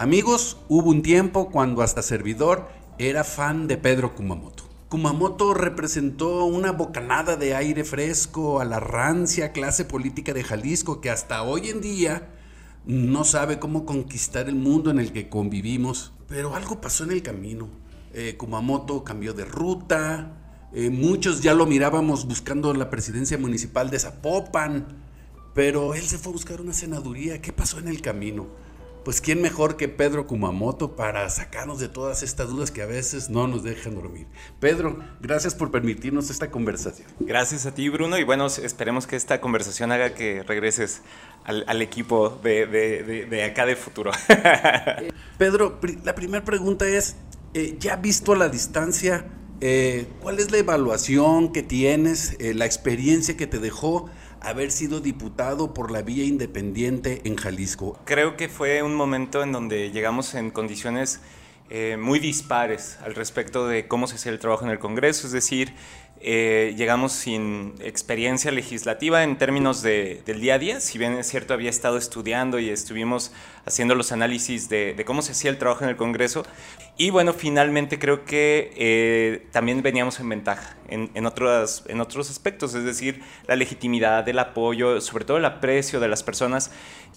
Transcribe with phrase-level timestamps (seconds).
[0.00, 4.64] Amigos, hubo un tiempo cuando hasta servidor era fan de Pedro Kumamoto.
[4.88, 11.10] Kumamoto representó una bocanada de aire fresco a la rancia clase política de Jalisco que
[11.10, 12.30] hasta hoy en día
[12.86, 16.14] no sabe cómo conquistar el mundo en el que convivimos.
[16.28, 17.68] Pero algo pasó en el camino.
[18.14, 20.34] Eh, Kumamoto cambió de ruta,
[20.72, 24.96] eh, muchos ya lo mirábamos buscando la presidencia municipal de Zapopan,
[25.52, 27.42] pero él se fue a buscar una senaduría.
[27.42, 28.46] ¿Qué pasó en el camino?
[29.04, 33.30] Pues quién mejor que Pedro Kumamoto para sacarnos de todas estas dudas que a veces
[33.30, 34.26] no nos dejan dormir.
[34.60, 37.08] Pedro, gracias por permitirnos esta conversación.
[37.18, 41.00] Gracias a ti, Bruno, y bueno, esperemos que esta conversación haga que regreses
[41.44, 44.10] al, equipo de, acá de futuro.
[45.38, 47.16] Pedro, la primera pregunta es,
[47.54, 49.26] eh, ya visto a la distancia,
[49.60, 55.00] eh, ¿cuál es la evaluación que tienes, eh, la experiencia que te dejó haber sido
[55.00, 57.98] diputado por la vía independiente en Jalisco?
[58.04, 61.20] Creo que fue un momento en donde llegamos en condiciones
[61.98, 65.72] muy dispares al respecto de cómo se hacía el trabajo en el Congreso, es decir,
[66.22, 71.26] eh, llegamos sin experiencia legislativa en términos de, del día a día, si bien es
[71.26, 73.32] cierto había estado estudiando y estuvimos
[73.64, 76.44] haciendo los análisis de, cómo se hacía el trabajo en el Congreso.
[76.98, 82.28] Y bueno, finalmente creo que eh, también veníamos en ventaja en, en, otros, en otros
[82.28, 86.70] aspectos, es decir, la legitimidad, el apoyo, sobre todo el aprecio de las personas.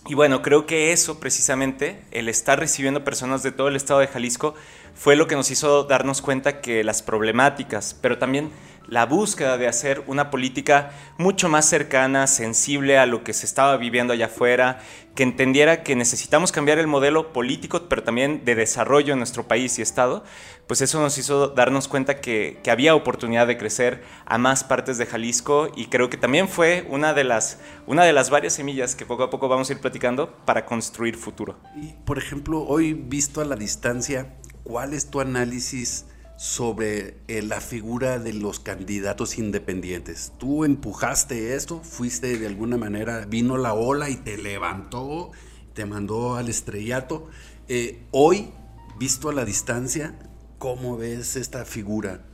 [0.07, 4.07] Y bueno, creo que eso precisamente, el estar recibiendo personas de todo el estado de
[4.07, 4.55] Jalisco,
[4.95, 8.51] fue lo que nos hizo darnos cuenta que las problemáticas, pero también
[8.93, 13.75] la búsqueda de hacer una política mucho más cercana, sensible a lo que se estaba
[13.77, 14.81] viviendo allá afuera,
[15.15, 19.79] que entendiera que necesitamos cambiar el modelo político, pero también de desarrollo en nuestro país
[19.79, 20.23] y Estado,
[20.67, 25.07] pues eso nos hizo darnos cuenta que, había oportunidad de crecer a más partes de
[25.07, 29.07] Jalisco y creo que también fue una de las, una de las varias semillas que
[29.07, 31.57] poco a poco vamos a ir platicando para construir futuro.
[31.75, 36.05] Y, por ejemplo, hoy visto a la distancia, ¿cuál es tu análisis?
[36.35, 40.33] Sobre eh, la figura de los candidatos independientes.
[40.37, 45.31] Tú empujaste esto, fuiste de alguna manera, vino la ola y te levantó,
[45.73, 47.27] te mandó al estrellato.
[47.67, 48.51] Eh, hoy,
[48.99, 50.17] visto a la distancia,
[50.57, 52.25] ¿cómo ves esta figura?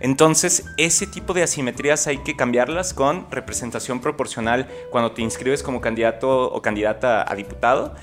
[0.00, 5.80] Entonces, ese tipo de asimetrías hay que cambiarlas con representación proporcional cuando te inscribes como
[5.80, 7.94] candidato o candidata a diputado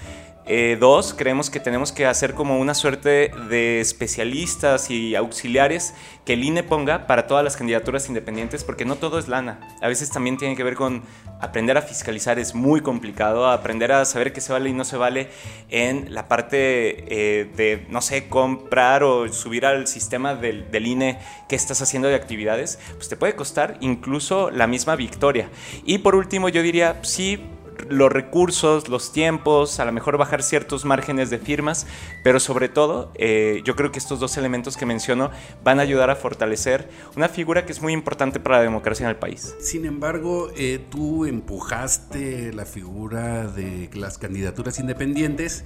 [0.48, 6.34] eh, dos, creemos que tenemos que hacer como una suerte de especialistas y auxiliares que
[6.34, 9.60] el INE ponga para todas las candidaturas independientes, porque no todo es lana.
[9.82, 11.04] A veces también tiene que ver con
[11.42, 14.98] aprender a fiscalizar, es muy complicado, aprender a saber qué se vale y no se
[14.98, 15.30] vale
[15.70, 21.20] en la parte eh, de, no sé, comprar o subir al sistema del, del INE
[21.50, 25.50] qué estás haciendo de actividades, pues te puede costar incluso la misma victoria.
[25.86, 27.44] Y por último, yo diría, sí,
[27.90, 31.86] los recursos, los tiempos, a lo mejor bajar ciertos márgenes de firmas,
[32.24, 35.32] pero sobre todo eh, yo creo que estos dos elementos que menciono
[35.64, 39.10] van a ayudar a fortalecer una figura que es muy importante para la democracia en
[39.10, 39.56] el país.
[39.60, 45.66] Sin embargo, eh, tú empujaste la figura de las candidaturas independientes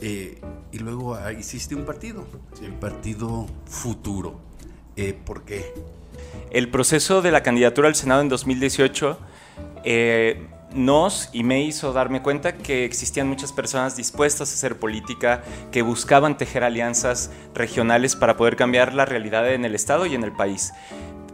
[0.00, 0.40] eh,
[0.72, 2.26] y luego ah, hiciste un partido,
[2.62, 4.40] el partido futuro.
[5.24, 5.72] ¿Por qué?
[6.50, 9.18] El proceso de la candidatura al Senado en 2018
[10.74, 15.82] nos y me hizo darme cuenta que existían muchas personas dispuestas a hacer política, que
[15.82, 20.32] buscaban tejer alianzas regionales para poder cambiar la realidad en el Estado y en el
[20.32, 20.72] país.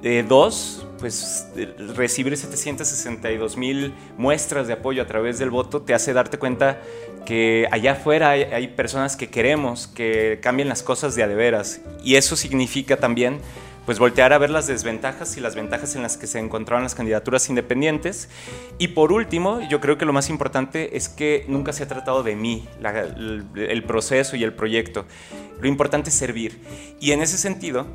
[0.02, 1.48] Eh, dos, pues
[1.96, 6.80] recibir 762 mil muestras de apoyo a través del voto te hace darte cuenta
[7.24, 11.34] que allá afuera hay, hay personas que queremos que cambien las cosas de a de
[11.34, 11.80] veras.
[12.04, 13.40] Y eso significa también
[13.86, 16.96] pues voltear a ver las desventajas y las ventajas en las que se encontraban las
[16.96, 18.28] candidaturas independientes.
[18.78, 22.24] Y por último, yo creo que lo más importante es que nunca se ha tratado
[22.24, 25.06] de mí, el, proceso y el proyecto.
[25.60, 26.60] Lo importante es servir.
[27.00, 27.86] Y en ese sentido,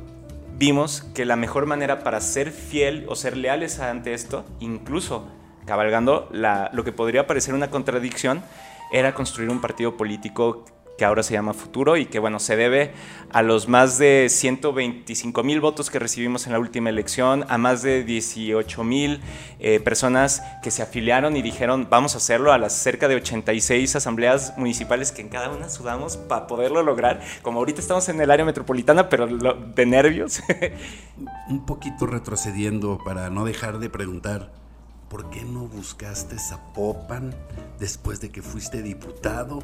[0.56, 5.28] vimos que la mejor manera para ser fiel o ser leales ante esto, incluso
[5.66, 8.42] cabalgando lo que podría parecer una contradicción,
[8.92, 10.64] era construir un partido político
[10.96, 12.92] que ahora se llama Futuro y que bueno, se debe
[13.30, 17.82] a los más de 125 mil votos que recibimos en la última elección, a más
[17.82, 19.20] de 18 mil
[19.58, 23.96] eh, personas que se afiliaron y dijeron vamos a hacerlo, a las cerca de 86
[23.96, 28.30] asambleas municipales que en cada una sudamos para poderlo lograr, como ahorita estamos en el
[28.30, 30.40] área metropolitana, pero de nervios.
[31.48, 34.61] Un poquito retrocediendo para no dejar de preguntar.
[35.12, 37.34] ¿Por qué no buscaste Zapopan
[37.78, 39.58] después de que fuiste diputado?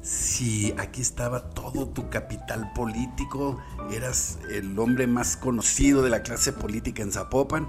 [0.00, 3.60] Si aquí estaba todo tu capital político,
[3.92, 7.68] eras el hombre más conocido de la clase política en Zapopan,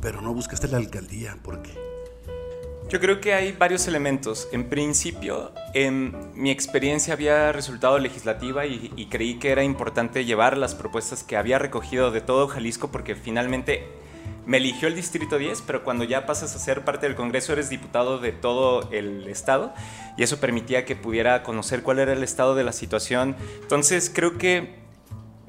[0.00, 1.78] pero no buscaste la alcaldía, ¿por qué?
[2.88, 4.48] Yo creo que hay varios elementos.
[4.50, 10.56] En principio, en mi experiencia había resultado legislativa y, y creí que era importante llevar
[10.56, 14.01] las propuestas que había recogido de todo Jalisco porque finalmente
[14.46, 17.70] me eligió el Distrito 10, pero cuando ya pasas a ser parte del Congreso eres
[17.70, 19.72] diputado de todo el Estado
[20.16, 23.36] y eso permitía que pudiera conocer cuál era el estado de la situación.
[23.62, 24.82] Entonces creo que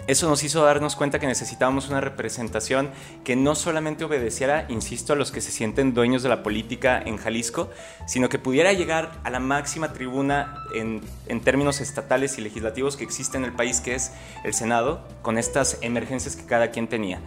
[0.05, 2.89] eso nos hizo darnos cuenta que necesitábamos una representación
[3.23, 7.15] que no solamente obedeciera, insisto, a los que se sienten dueños de la política en
[7.15, 7.69] Jalisco,
[8.05, 11.01] sino que pudiera llegar a la máxima tribuna en,
[11.41, 14.11] términos estatales y legislativos que existe en el país, que es
[14.43, 17.21] el Senado, con estas emergencias que cada quien tenía.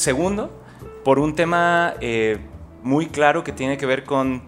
[0.00, 0.50] Segundo,
[1.04, 2.38] por un tema eh,
[2.82, 4.40] muy claro que tiene que ver con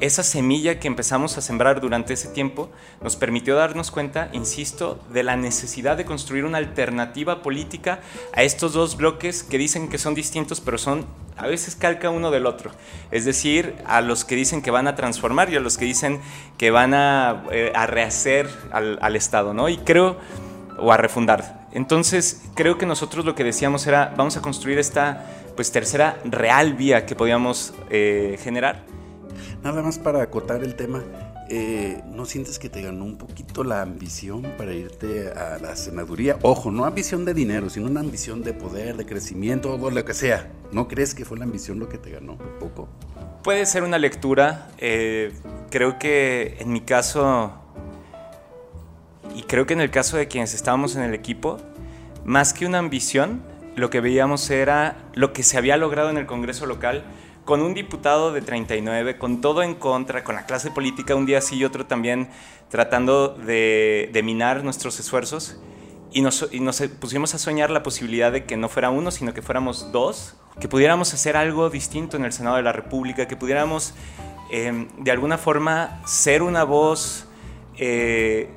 [0.00, 2.70] esa semilla que empezamos a sembrar durante ese tiempo
[3.02, 8.00] nos permitió darnos cuenta, insisto, de la necesidad de construir una alternativa política
[8.32, 11.04] a estos dos bloques que dicen que son distintos, pero son
[11.36, 12.70] a veces calca uno del otro.
[13.10, 16.22] Es decir, a los que dicen que van a transformar y a los que dicen
[16.56, 19.68] que van a, eh, rehacer al, al Estado, ¿no?
[19.68, 20.16] Y creo,
[20.78, 21.55] o a refundar.
[21.72, 25.26] Entonces, creo que nosotros lo que decíamos era, vamos a construir esta
[25.56, 28.84] pues tercera real vía que podíamos eh, generar.
[29.62, 31.02] Nada más para acotar el tema,
[31.48, 36.38] eh, ¿no sientes que te ganó un poquito la ambición para irte a la senaduría?
[36.42, 40.14] Ojo, no ambición de dinero, sino una ambición de poder, de crecimiento, o lo que
[40.14, 40.50] sea.
[40.72, 42.88] ¿No crees que fue la ambición lo que te ganó un poco?
[43.44, 44.68] Puede ser una lectura.
[44.78, 45.32] Eh,
[45.70, 47.52] creo que en mi caso,
[49.36, 51.58] y creo que en el caso de quienes estábamos en el equipo,
[52.24, 53.42] más que una ambición,
[53.74, 57.04] lo que veíamos era lo que se había logrado en el Congreso local
[57.44, 61.42] con un diputado de 39, con todo en contra, con la clase política un día
[61.42, 62.28] sí y otro también
[62.70, 65.58] tratando de, minar nuestros esfuerzos.
[66.12, 66.48] Y nos,
[66.98, 70.66] pusimos a soñar la posibilidad de que no fuera uno, sino que fuéramos dos, que
[70.66, 73.92] pudiéramos hacer algo distinto en el Senado de la República, que pudiéramos
[74.50, 77.28] eh, de alguna forma ser una voz
[77.76, 78.48] eh,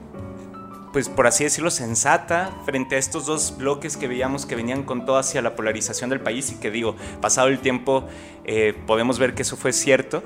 [0.91, 5.05] pues por así decirlo, sensata frente a estos dos bloques que veíamos que venían con
[5.05, 8.07] todo hacia la polarización del país y que digo, pasado el tiempo
[8.45, 10.23] eh, podemos ver que eso fue cierto.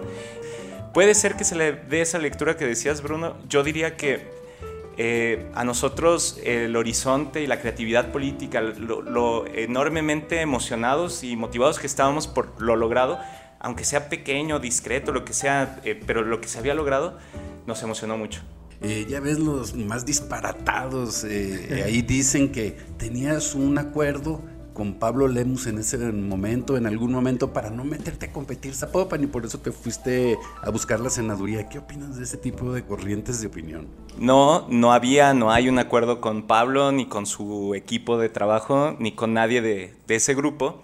[0.93, 3.35] Puede ser que se le dé esa lectura que decías, Bruno.
[3.49, 4.31] Yo diría que
[4.95, 11.87] eh, a nosotros el horizonte y la creatividad política, lo, enormemente emocionados y motivados que
[11.87, 13.19] estábamos por lo logrado,
[13.59, 17.17] aunque sea pequeño, discreto, lo que sea, eh, pero lo que se había logrado,
[17.65, 18.41] nos emocionó mucho.
[18.83, 21.23] Eh, ya ves los más disparatados.
[21.23, 24.41] Eh, ahí dicen que tenías un acuerdo
[24.73, 29.23] con Pablo Lemus en ese momento, en algún momento, para no meterte a competir Zapopan
[29.23, 31.69] y por eso te fuiste a buscar la senaduría.
[31.69, 33.87] ¿Qué opinas de ese tipo de corrientes de opinión?
[34.17, 38.95] No, no había, no hay un acuerdo con Pablo, ni con su equipo de trabajo,
[38.99, 40.81] ni con nadie de, de ese grupo.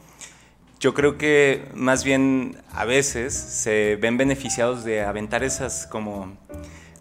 [0.79, 6.37] Yo creo que más bien a veces se ven beneficiados de aventar esas como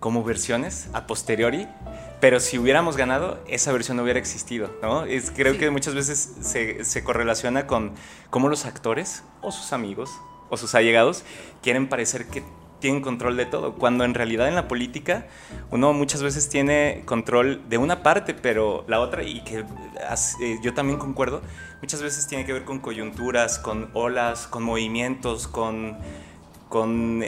[0.01, 1.67] como versiones a posteriori,
[2.21, 5.05] pero si hubiéramos ganado, esa versión no hubiera existido, ¿no?
[5.05, 7.93] Es, creo que muchas veces se, se, correlaciona con
[8.31, 10.11] cómo los actores o sus amigos
[10.51, 11.25] o sus allegados
[11.63, 12.43] quieren parecer que
[12.81, 15.27] tienen control de todo, cuando en realidad en la política
[15.71, 20.75] uno muchas veces tiene control de una parte, pero la otra, y que eh, yo
[20.75, 21.43] también concuerdo,
[21.81, 25.99] muchas veces tiene que ver con coyunturas, con olas, con movimientos, con
[26.69, 27.23] con,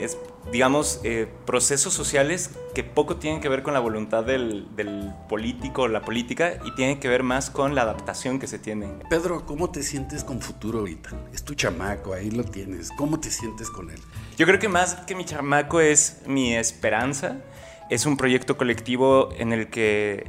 [0.51, 5.83] digamos, eh, procesos sociales que poco tienen que ver con la voluntad del, del político
[5.83, 8.87] o la política y tienen que ver más con la adaptación que se tiene.
[9.09, 11.11] Pedro, ¿cómo te sientes con futuro ahorita?
[11.33, 12.89] Es tu chamaco, ahí lo tienes.
[12.97, 13.99] ¿Cómo te sientes con él?
[14.37, 17.37] Yo creo que más que mi chamaco es mi esperanza.
[17.89, 20.25] Es un proyecto colectivo en el que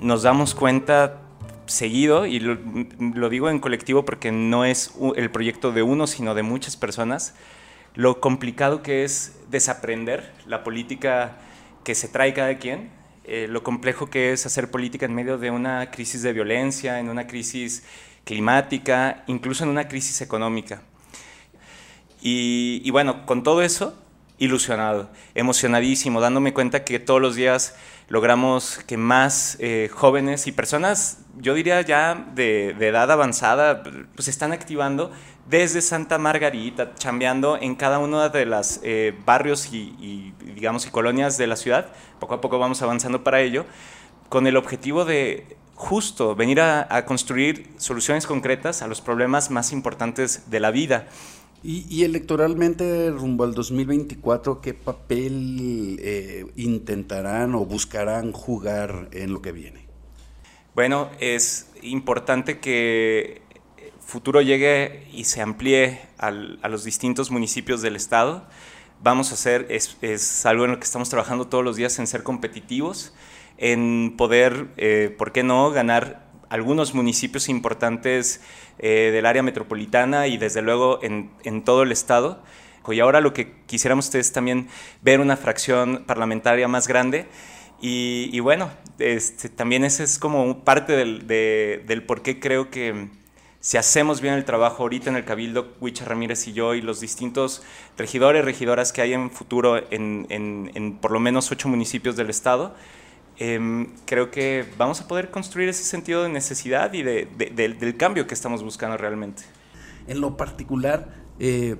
[0.00, 1.22] nos damos cuenta
[1.66, 2.56] seguido, y lo,
[2.98, 7.34] lo digo en colectivo porque no es el proyecto de uno, sino de muchas personas,
[7.94, 11.38] lo complicado que es desaprender la política
[11.84, 12.90] que se trae cada quien,
[13.24, 17.08] eh, lo complejo que es hacer política en medio de una crisis de violencia, en
[17.08, 17.84] una crisis
[18.24, 20.82] climática, incluso en una crisis económica.
[22.20, 23.96] Y, bueno, con todo eso,
[24.38, 27.76] ilusionado, emocionadísimo, dándome cuenta que todos los días
[28.08, 33.82] logramos que más eh, jóvenes y personas, yo diría ya de, edad avanzada,
[34.14, 35.12] pues están activando
[35.46, 41.38] desde Santa Margarita, chambeando en cada uno de los eh, barrios y, digamos, y colonias
[41.38, 41.88] de la ciudad.
[42.18, 43.66] Poco a poco vamos avanzando para ello,
[44.28, 50.50] con el objetivo de justo venir a construir soluciones concretas a los problemas más importantes
[50.50, 51.06] de la vida.
[51.62, 59.50] Y, electoralmente, rumbo al 2024, ¿qué papel eh, intentarán o buscarán jugar en lo que
[59.50, 59.86] viene?
[60.74, 63.42] Bueno, es importante que
[64.08, 68.46] Futuro llegue y se amplíe a los distintos municipios del estado.
[69.02, 72.22] Vamos a hacer, es, algo en lo que estamos trabajando todos los días, en ser
[72.22, 73.12] competitivos,
[73.58, 78.40] en poder, eh, ¿por qué no?, ganar algunos municipios importantes
[78.78, 82.42] eh, del área metropolitana y desde luego en, en, todo el estado.
[82.90, 84.68] Y ahora lo que quisiéramos ustedes también
[85.02, 87.26] ver una fracción parlamentaria más grande.
[87.82, 93.08] Y, y bueno, este, también ese es como parte del, del por qué creo que
[93.60, 97.00] si hacemos bien el trabajo ahorita en el Cabildo, Huicha Ramírez y yo y los
[97.00, 97.62] distintos
[97.96, 102.30] regidores, regidoras que hay en futuro en, en, en por lo menos ocho municipios del
[102.30, 102.74] estado,
[103.40, 108.26] Em, creo que vamos a poder construir ese sentido de necesidad y de, del cambio
[108.26, 109.44] que estamos buscando realmente.
[110.08, 111.76] En lo particular, eh,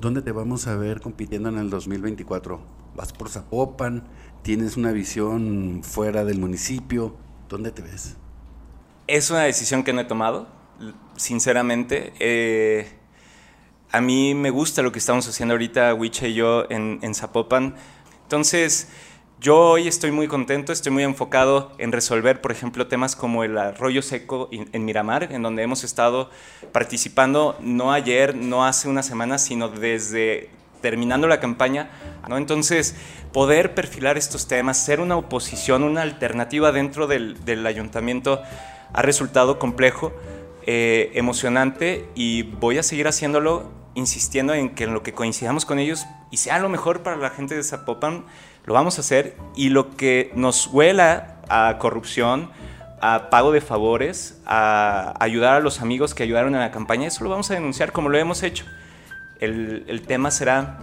[0.00, 2.60] ¿dónde te vamos a ver compitiendo en el 2024?
[2.96, 4.04] ¿Vas por Zapopan?
[4.42, 7.14] ¿Tienes una visión fuera del municipio?
[7.48, 8.16] ¿Dónde te ves?
[9.06, 10.48] Es una decisión que no he tomado,
[11.16, 12.12] sinceramente.
[12.18, 12.88] Eh,
[13.92, 17.76] a mí me gusta lo que estamos haciendo ahorita, Wicha y yo, en, en Zapopan.
[18.22, 18.88] Entonces,
[19.44, 23.58] yo hoy estoy muy contento, estoy muy enfocado en resolver, por ejemplo, temas como el
[23.58, 26.30] arroyo seco en Miramar, en donde hemos estado
[26.72, 30.48] participando no ayer, no hace una semana, sino desde
[30.80, 31.90] terminando la campaña.
[32.26, 32.38] ¿no?
[32.38, 32.96] Entonces,
[33.34, 38.40] poder perfilar estos temas, ser una oposición, una alternativa dentro del, ayuntamiento,
[38.94, 40.14] ha resultado complejo,
[40.62, 45.78] eh, emocionante y voy a seguir haciéndolo insistiendo en que en lo que coincidamos con
[45.78, 48.24] ellos y sea lo mejor para la gente de Zapopan,
[48.64, 52.50] lo vamos a hacer y lo que nos huela a corrupción,
[53.00, 57.24] a pago de favores, a ayudar a los amigos que ayudaron en la campaña, eso
[57.24, 58.64] lo vamos a denunciar como lo hemos hecho.
[59.40, 60.78] El, el tema será,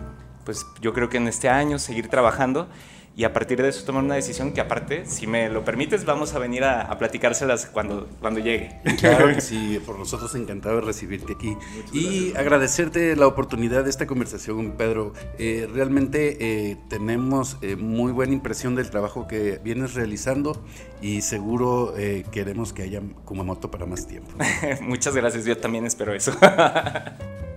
[0.45, 2.67] pues yo creo que en este año seguir trabajando
[3.15, 6.33] y a partir de eso tomar una decisión que aparte, si me lo permites, vamos
[6.33, 8.79] a venir a, platicárselas cuando, cuando llegue.
[8.99, 11.57] Claro que sí, por nosotros encantado de recibirte aquí
[11.91, 15.13] y agradecerte la oportunidad de esta conversación, Pedro.
[15.37, 20.63] Eh, realmente eh, tenemos eh, muy buena impresión del trabajo que vienes realizando
[21.01, 21.93] y seguro
[22.31, 24.31] queremos que haya Kumamoto para más tiempo.
[24.81, 26.31] Muchas gracias, yo también espero eso.